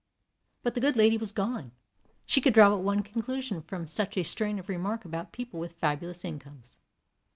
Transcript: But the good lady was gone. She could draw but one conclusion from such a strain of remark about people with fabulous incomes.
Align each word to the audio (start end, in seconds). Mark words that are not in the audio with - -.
But 0.63 0.73
the 0.73 0.81
good 0.81 0.95
lady 0.95 1.15
was 1.15 1.31
gone. 1.31 1.73
She 2.25 2.41
could 2.41 2.55
draw 2.55 2.69
but 2.71 2.79
one 2.79 3.03
conclusion 3.03 3.61
from 3.61 3.85
such 3.85 4.17
a 4.17 4.23
strain 4.23 4.57
of 4.57 4.67
remark 4.67 5.05
about 5.05 5.31
people 5.31 5.59
with 5.59 5.73
fabulous 5.77 6.25
incomes. 6.25 6.79